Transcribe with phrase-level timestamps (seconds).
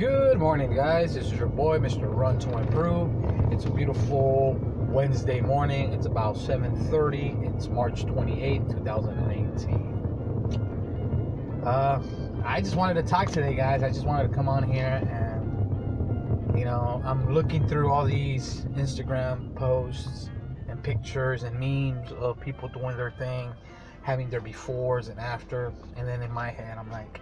[0.00, 1.12] Good morning, guys.
[1.12, 2.10] This is your boy, Mr.
[2.10, 3.10] Run to Improve.
[3.52, 4.56] It's a beautiful
[4.88, 5.92] Wednesday morning.
[5.92, 7.54] It's about 7:30.
[7.54, 11.62] It's March 28, 2018.
[11.66, 12.02] Uh,
[12.46, 13.82] I just wanted to talk today, guys.
[13.82, 18.62] I just wanted to come on here and, you know, I'm looking through all these
[18.76, 20.30] Instagram posts
[20.70, 23.52] and pictures and memes of people doing their thing,
[24.00, 27.20] having their befores and after, and then in my head, I'm like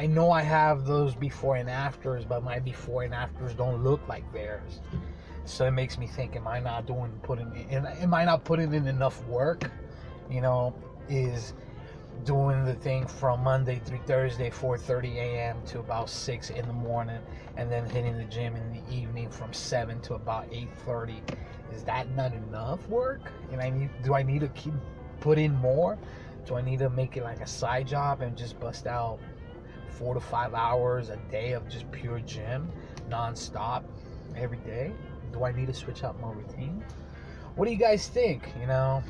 [0.00, 4.06] I, know I have those before and afters, but my before and afters don't look
[4.08, 4.80] like theirs.
[5.44, 8.72] So it makes me think, am I not doing putting in, am I not putting
[8.72, 9.70] in enough work?
[10.30, 10.74] You know,
[11.08, 11.52] is
[12.24, 15.62] doing the thing from Monday through Thursday, 4:30 a.m.
[15.66, 17.20] to about 6 in the morning,
[17.56, 21.20] and then hitting the gym in the evening from 7 to about 8:30.
[21.74, 23.20] Is that not enough work?
[23.52, 24.74] And I need, do I need to keep
[25.20, 25.98] put in more?
[26.46, 29.18] Do I need to make it like a side job and just bust out
[29.90, 32.70] four to five hours a day of just pure gym,
[33.08, 33.84] non-stop,
[34.36, 34.92] every day?
[35.32, 36.84] Do I need to switch up my routine?
[37.56, 38.48] What do you guys think?
[38.60, 39.02] You know,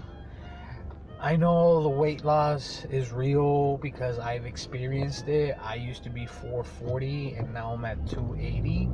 [1.21, 5.57] I know the weight loss is real because I've experienced it.
[5.63, 8.89] I used to be 440 and now I'm at 280.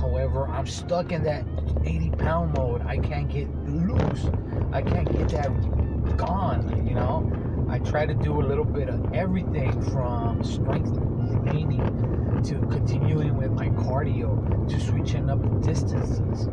[0.00, 1.44] However, I'm stuck in that
[1.84, 2.82] 80 pound mode.
[2.86, 4.26] I can't get loose.
[4.72, 7.30] I can't get that gone, you know.
[7.68, 10.92] I try to do a little bit of everything from strength
[11.44, 16.48] training to continuing with my cardio to switching up distances.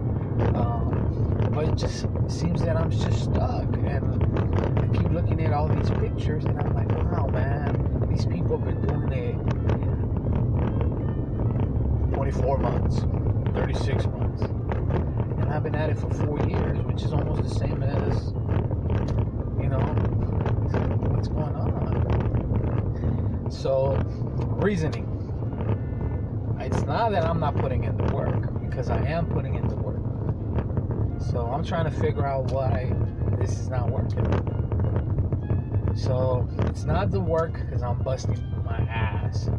[0.55, 3.65] Um, but it just seems that I'm just stuck.
[3.77, 8.57] And I keep looking at all these pictures and I'm like, wow, man, these people
[8.57, 9.35] have been doing it
[12.15, 13.01] 24 months,
[13.55, 14.43] 36 months.
[14.43, 18.33] And I've been at it for four years, which is almost the same as,
[19.61, 19.81] you know,
[21.09, 21.73] what's going on.
[23.63, 23.95] So,
[24.59, 25.07] reasoning.
[26.59, 29.77] It's not that I'm not putting in the work, because I am putting in the
[29.77, 30.01] work.
[31.31, 32.93] So, I'm trying to figure out why
[33.39, 34.25] this is not working.
[35.95, 39.49] So, it's not the work because I'm busting my ass.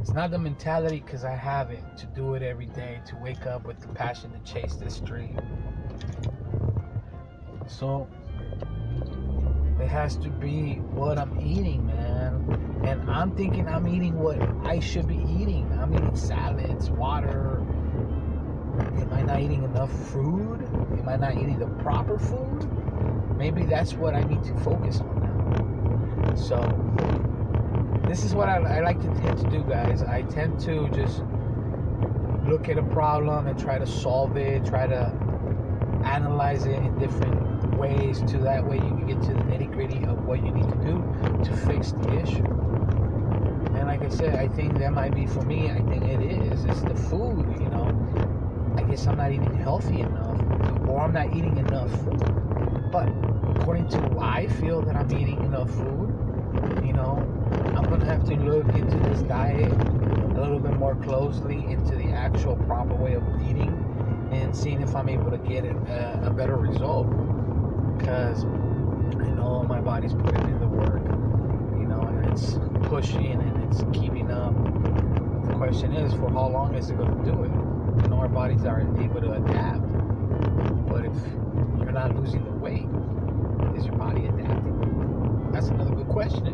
[0.00, 3.46] It's not the mentality because I have it to do it every day, to wake
[3.46, 5.38] up with the passion to chase this dream.
[7.68, 8.08] So
[9.78, 12.25] it has to be what I'm eating, man.
[12.84, 15.70] And I'm thinking I'm eating what I should be eating.
[15.80, 17.58] I'm eating salads, water.
[18.78, 20.62] Am I not eating enough food?
[20.98, 22.68] Am I not eating the proper food?
[23.36, 26.34] Maybe that's what I need to focus on now.
[26.36, 26.60] So
[28.06, 30.02] this is what I, I like to tend to do, guys.
[30.02, 31.22] I tend to just
[32.46, 35.12] look at a problem and try to solve it, try to
[36.04, 37.34] analyze it in different
[37.76, 40.68] ways to that way you can get to the nitty gritty of what you need
[40.68, 41.02] to do
[41.46, 42.44] to fix the issue.
[43.76, 46.64] And like I said, I think that might be for me, I think it is.
[46.64, 47.94] It's the food, you know.
[48.76, 50.40] I guess I'm not eating healthy enough
[50.88, 51.92] or I'm not eating enough.
[52.92, 53.08] But
[53.48, 56.10] according to I feel that I'm eating enough food,
[56.84, 57.18] you know,
[57.76, 62.10] I'm gonna have to look into this diet a little bit more closely into the
[62.12, 63.72] actual proper way of eating
[64.32, 67.06] and seeing if I'm able to get a, uh, a better result.
[67.98, 71.02] Because I know my body's putting in the work,
[72.36, 72.58] it's
[72.88, 74.52] pushing and it's keeping up.
[75.46, 77.50] The question is, for how long is it going to do it?
[78.02, 79.80] You know, our bodies are able to adapt,
[80.86, 81.16] but if
[81.80, 82.86] you're not losing the weight,
[83.74, 85.50] is your body adapting?
[85.50, 86.44] That's another good question.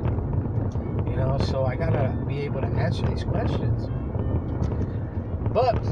[1.05, 3.89] You know, so I gotta be able to answer these questions.
[5.53, 5.83] But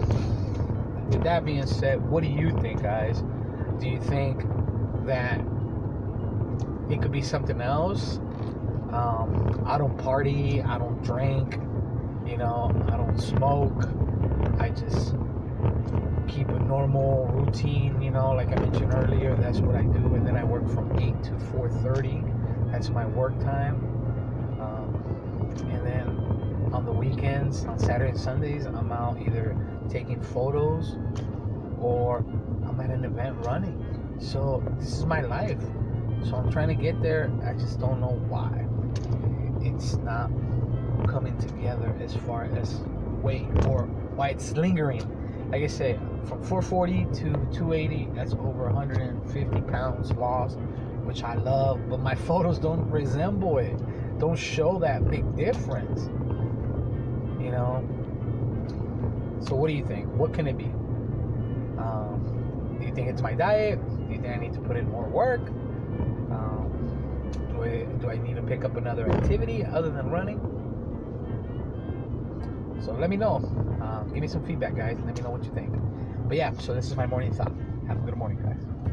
[1.11, 3.25] with that being said, what do you think, guys?
[3.81, 4.45] Do you think
[5.05, 5.41] that
[6.89, 8.21] it could be something else?
[8.93, 11.55] Um, I don't party, I don't drink,
[12.27, 13.85] you know, I don't smoke.
[14.59, 15.15] I just
[16.27, 20.27] keep a normal routine, you know, like I mentioned earlier, that's what I do, and
[20.27, 22.73] then I work from 8 to 4.30.
[22.73, 23.77] That's my work time.
[24.61, 29.57] Um, and then on the weekends, on Saturday and Sundays, I'm out either
[29.89, 30.97] taking photos
[31.81, 32.19] or
[32.67, 34.17] I'm at an event running.
[34.21, 35.61] So this is my life.
[36.25, 37.31] So I'm trying to get there.
[37.45, 38.67] I just don't know why.
[39.63, 40.31] It's not
[41.07, 42.81] coming together as far as
[43.23, 43.83] weight or
[44.15, 45.03] why it's lingering.
[45.51, 50.59] Like I said, from 440 to 280, that's over 150 pounds lost,
[51.05, 51.89] which I love.
[51.89, 53.77] But my photos don't resemble it.
[54.19, 56.07] Don't show that big difference.
[57.43, 57.85] You know,
[59.41, 60.07] so what do you think?
[60.15, 60.67] What can it be?
[61.81, 63.81] Um, do you think it's my diet?
[64.07, 65.41] Do you think I need to put in more work?
[66.31, 66.80] Um,
[67.61, 70.39] do I do I need to pick up another activity other than running?
[72.83, 73.37] So let me know.
[73.83, 75.71] Um, give me some feedback, guys, and let me know what you think.
[76.27, 77.53] But yeah, so this is my morning thought.
[77.89, 78.90] Have a good morning, guys.